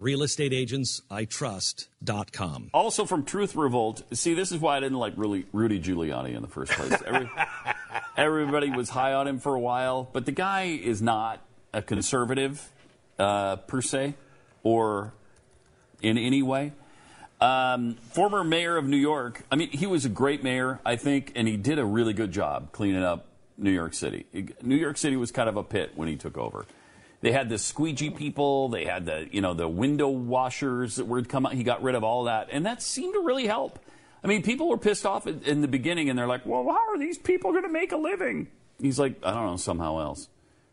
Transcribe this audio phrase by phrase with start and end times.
[0.00, 2.70] RealestateAgentsITrust.com.
[2.72, 4.02] Also from Truth Revolt.
[4.12, 7.00] See, this is why I didn't like really Rudy Giuliani in the first place.
[7.06, 7.30] Every,
[8.16, 11.40] everybody was high on him for a while, but the guy is not
[11.72, 12.68] a conservative
[13.18, 14.14] uh, per se
[14.62, 15.12] or
[16.02, 16.72] in any way.
[17.40, 19.42] Um, former mayor of New York.
[19.50, 22.32] I mean, he was a great mayor, I think, and he did a really good
[22.32, 24.26] job cleaning up New York City.
[24.62, 26.66] New York City was kind of a pit when he took over.
[27.22, 28.68] They had the squeegee people.
[28.70, 31.52] They had the you know the window washers that would come out.
[31.52, 33.78] He got rid of all that, and that seemed to really help.
[34.24, 36.92] I mean, people were pissed off in, in the beginning, and they're like, "Well, how
[36.94, 38.48] are these people going to make a living?"
[38.80, 40.28] He's like, "I don't know, somehow else,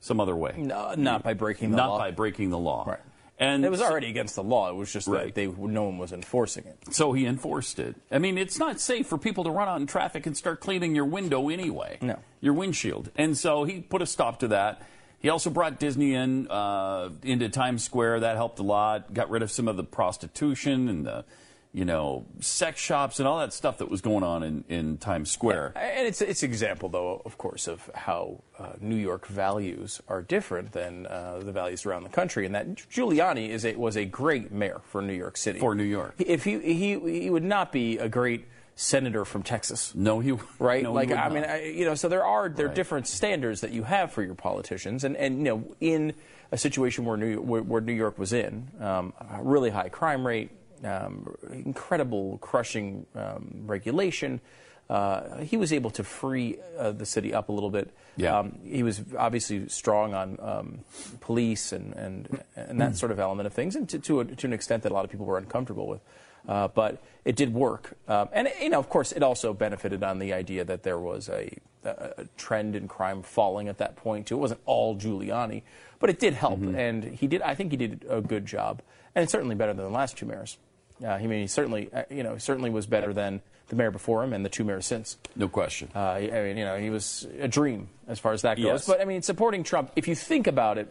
[0.00, 1.82] some other way." No, not by breaking the law.
[1.84, 1.98] not law.
[1.98, 2.84] by breaking the law.
[2.86, 3.00] Right.
[3.40, 4.68] And it was already against the law.
[4.68, 5.26] It was just Right.
[5.26, 6.92] that they no one was enforcing it.
[6.92, 7.94] So he enforced it.
[8.10, 10.96] I mean, it's not safe for people to run out in traffic and start cleaning
[10.96, 11.98] your window anyway.
[12.00, 12.18] No.
[12.40, 13.10] Your windshield.
[13.14, 14.82] And so he put a stop to that.
[15.20, 18.20] He also brought Disney in uh, into Times Square.
[18.20, 19.12] That helped a lot.
[19.12, 21.24] Got rid of some of the prostitution and the,
[21.72, 25.30] you know, sex shops and all that stuff that was going on in, in Times
[25.30, 25.72] Square.
[25.74, 30.22] And it's it's an example, though, of course, of how uh, New York values are
[30.22, 32.46] different than uh, the values around the country.
[32.46, 35.58] And that Giuliani is a, was a great mayor for New York City.
[35.58, 36.14] For New York.
[36.18, 38.46] if he he he would not be a great
[38.80, 39.92] senator from Texas.
[39.96, 40.84] No, he right?
[40.84, 41.44] no, he like would I mean.
[41.44, 42.76] I, you know, so there are there are Right.
[42.76, 46.14] different standards that you have for your politicians, and and you know, in
[46.52, 50.24] a situation where New where, where New York was in, um, a really high crime
[50.24, 50.50] rate,
[50.84, 54.40] um, incredible crushing um, regulation.
[54.88, 57.90] Uh, he was able to free uh, the city up a little bit.
[58.16, 58.38] Yeah.
[58.38, 60.78] Um, he was obviously strong on um,
[61.20, 64.46] police and, and and that sort of element of things, and to to, a, to
[64.46, 66.00] an extent that a lot of people were uncomfortable with.
[66.48, 70.18] Uh, but it did work, um, and you know, of course, it also benefited on
[70.18, 71.54] the idea that there was a,
[71.84, 74.36] a, a trend in crime falling at that point too.
[74.36, 75.62] It wasn't all Giuliani,
[76.00, 77.42] but it did help, and he did.
[77.42, 78.80] I think he did a good job,
[79.14, 80.56] and it's certainly better than the last two mayors.
[81.04, 84.24] Uh, I mean, he certainly, uh, you know, certainly was better than the mayor before
[84.24, 85.18] him and the two mayors since.
[85.36, 85.90] no question.
[85.94, 88.64] Uh, I mean, you know, he was a dream as far as that goes.
[88.64, 88.86] Yes.
[88.86, 90.90] But I mean, supporting Trump, if you think about it,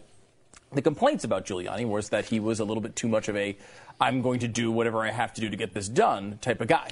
[0.77, 3.57] the complaints about Giuliani was that he was a little bit too much of a
[3.99, 6.67] I'm going to do whatever I have to do to get this done type of
[6.67, 6.91] guy.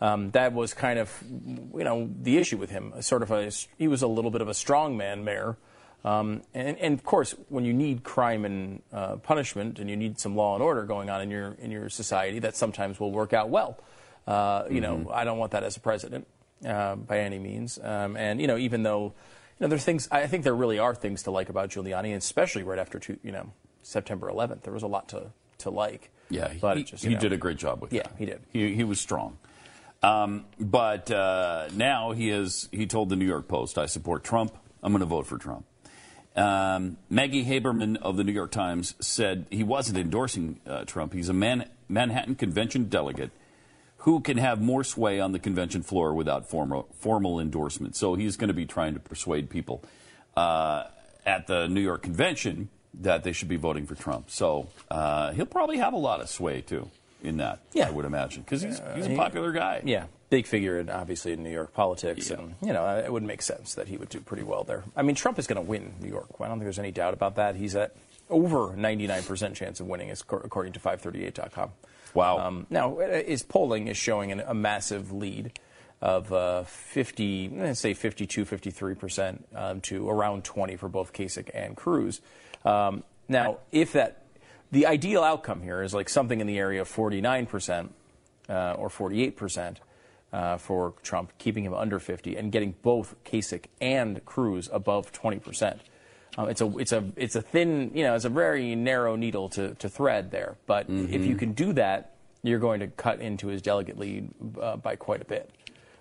[0.00, 2.92] Um, that was kind of, you know, the issue with him.
[3.00, 5.56] Sort of a, he was a little bit of a strongman mayor.
[6.04, 10.18] Um, and, and of course, when you need crime and uh, punishment, and you need
[10.18, 13.32] some law and order going on in your in your society, that sometimes will work
[13.32, 13.78] out well.
[14.26, 16.26] Uh, you know, I don't want that as a president
[16.66, 17.78] uh, by any means.
[17.82, 19.14] Um, and you know, even though
[19.60, 20.08] know, there's things.
[20.10, 23.18] I think there really are things to like about Giuliani, and especially right after two,
[23.22, 23.52] you know
[23.82, 24.62] September 11th.
[24.62, 26.10] There was a lot to to like.
[26.28, 27.96] Yeah, he, but he, just, he know, did a great job with it.
[27.96, 28.18] Yeah, that.
[28.18, 28.40] he did.
[28.52, 29.38] He, he was strong.
[30.02, 32.68] Um, but uh, now he is.
[32.72, 34.56] He told the New York Post, "I support Trump.
[34.82, 35.64] I'm going to vote for Trump."
[36.34, 41.14] Um, Maggie Haberman of the New York Times said he wasn't endorsing uh, Trump.
[41.14, 43.30] He's a Man- Manhattan Convention delegate
[44.06, 47.96] who can have more sway on the convention floor without formal, formal endorsement.
[47.96, 49.82] So he's going to be trying to persuade people
[50.36, 50.84] uh,
[51.26, 52.68] at the New York Convention
[53.00, 54.30] that they should be voting for Trump.
[54.30, 56.88] So uh, he'll probably have a lot of sway too
[57.22, 57.60] in that.
[57.72, 57.88] Yeah.
[57.88, 59.82] I would imagine because he's, he's a popular guy.
[59.84, 62.36] Yeah, big figure, in, obviously in New York politics, Yeah.
[62.38, 64.84] and you know it would make sense that he would do pretty well there.
[64.96, 66.28] I mean, Trump is going to win New York.
[66.40, 67.56] I don't think there's any doubt about that.
[67.56, 67.94] He's at
[68.28, 71.70] over 99% chance of winning, according to 538.com.
[72.14, 72.38] Wow.
[72.38, 75.58] Um, now, uh, his polling is showing an, a massive lead
[76.00, 81.76] of uh, 50, let's say 52, 53% um, to around 20 for both Kasich and
[81.76, 82.20] Cruz.
[82.64, 84.22] Um, now, if that,
[84.70, 87.88] the ideal outcome here is like something in the area of 49%
[88.48, 89.76] uh, or 48%
[90.32, 95.78] uh, for Trump, keeping him under 50 and getting both Kasich and Cruz above 20%.
[96.38, 99.48] Um, it's a it's a it's a thin you know it's a very narrow needle
[99.50, 100.56] to, to thread there.
[100.66, 104.28] But if you can do that, you're going to cut into his delegate lead
[104.60, 105.50] uh, by quite a bit.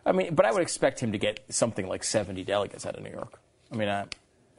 [0.05, 3.03] I mean, but I would expect him to get something like 70 delegates out of
[3.03, 3.39] New York.
[3.71, 4.05] I mean, I,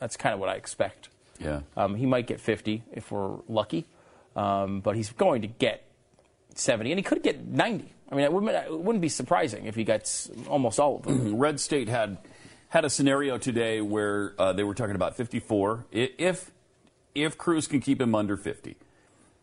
[0.01, 1.09] that's kind of what I expect.
[1.39, 1.61] Yeah.
[1.77, 3.87] Um, he might get 50 if we're lucky,
[4.37, 5.83] um, but he's going to get
[6.55, 7.93] 70, and he could get 90.
[8.09, 11.37] I mean, it wouldn't, it wouldn't be surprising if he gets almost all of them.
[11.37, 12.19] Red State had
[12.69, 15.87] had a scenario today where uh, they were talking about 54.
[15.91, 16.53] If
[17.15, 18.77] if Cruz can keep him under 50,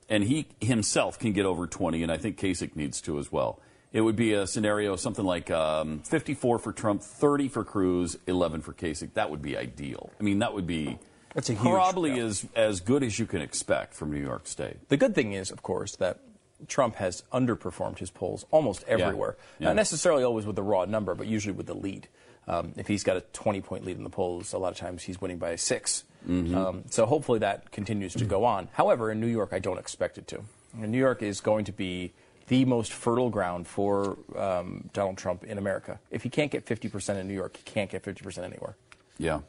[0.07, 3.60] and he himself can get over 20, and I think Kasich needs to as well.
[3.92, 8.62] It would be a scenario something like um, 54 for Trump, 30 for Cruz, 11
[8.62, 9.13] for Kasich.
[9.13, 10.12] That would be ideal.
[10.19, 10.98] I mean, that would be
[11.33, 12.25] That's a huge probably yeah.
[12.25, 14.89] as as good as you can expect from New York State.
[14.89, 16.19] The good thing is, of course, that
[16.68, 19.35] Trump has underperformed his polls almost everywhere.
[19.59, 19.68] Yeah.
[19.68, 22.07] Not necessarily always with the raw number, but usually with the lead.
[22.47, 25.03] Um, if he's got a 20 point lead in the polls, a lot of times
[25.03, 26.56] he's winning by a 6 Mm-hmm.
[26.56, 28.69] Um, so hopefully that continues to go on.
[28.74, 30.41] However, in New York, I don't expect it to.
[30.80, 32.13] And New York is going to be
[32.47, 36.00] the most fertile ground for um, Donald Trump in America.
[36.12, 38.75] If he can't get 50% in New York, he can't get 50% anywhere.
[39.18, 39.39] Yeah.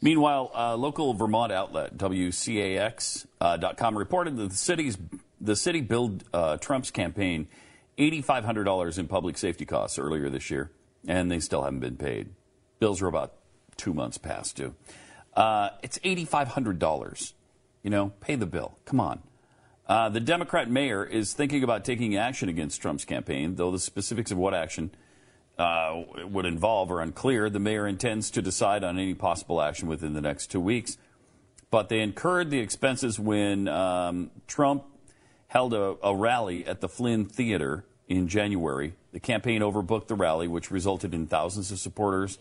[0.00, 4.98] Meanwhile, uh, local Vermont outlet WCAX.com uh, reported that the city's
[5.40, 7.48] the city billed uh, Trump's campaign
[7.98, 10.70] $8,500 in public safety costs earlier this year,
[11.06, 12.30] and they still haven't been paid.
[12.78, 13.34] Bills are about
[13.76, 14.74] two months past due.
[15.34, 17.32] Uh, it's $8,500.
[17.82, 18.78] You know, pay the bill.
[18.84, 19.22] Come on.
[19.86, 24.32] Uh, the Democrat mayor is thinking about taking action against Trump's campaign, though the specifics
[24.32, 24.90] of what action
[25.58, 27.48] uh, would involve are unclear.
[27.48, 30.98] The mayor intends to decide on any possible action within the next two weeks.
[31.70, 34.84] But they incurred the expenses when um, Trump
[35.48, 38.94] held a, a rally at the Flynn Theater in January.
[39.12, 42.38] The campaign overbooked the rally, which resulted in thousands of supporters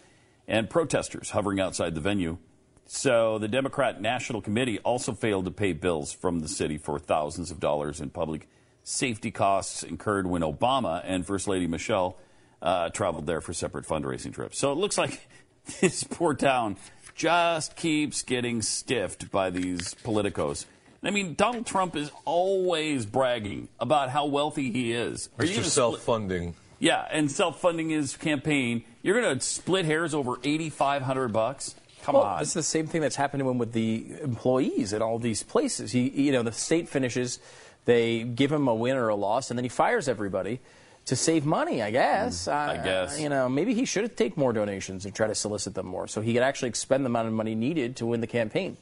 [0.48, 2.38] and protesters hovering outside the venue.
[2.86, 7.50] So the Democrat National Committee also failed to pay bills from the city for thousands
[7.50, 8.48] of dollars in public
[8.84, 12.18] safety costs incurred when Obama and First Lady Michelle
[12.62, 14.58] uh, traveled there for separate fundraising trips.
[14.58, 15.28] So it looks like
[15.82, 16.78] this poor town
[17.16, 20.66] just keeps getting stiffed by these politicos.
[21.04, 25.30] I mean, Donald Trump is always bragging about how wealthy he is.
[25.38, 25.64] Are you Mr.
[25.66, 26.56] Self-funding.
[26.80, 28.84] yeah, and self-funding his campaign.
[29.04, 31.76] You're going to split hairs over 8500 bucks?
[32.02, 32.42] Come well, on.
[32.42, 35.92] It's the same thing that's happened to him with the employees at all these places.
[35.92, 37.40] He, you know, the state finishes,
[37.86, 40.60] they give him a win or a loss, and then he fires everybody
[41.06, 41.82] to save money.
[41.82, 42.48] I guess.
[42.48, 43.20] Mm, I uh, guess.
[43.20, 46.22] You know, maybe he should take more donations and try to solicit them more, so
[46.22, 48.78] he could actually expend the amount of money needed to win the campaign.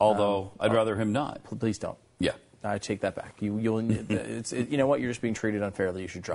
[0.00, 1.44] Although um, I'd rather him not.
[1.58, 1.98] Please don't.
[2.18, 2.32] Yeah.
[2.62, 3.36] I take that back.
[3.40, 3.90] You, you'll.
[4.10, 5.00] it's, it, you know what?
[5.00, 6.02] You're just being treated unfairly.
[6.02, 6.28] You should drop.